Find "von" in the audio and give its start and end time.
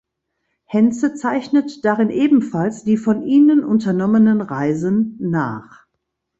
2.97-3.21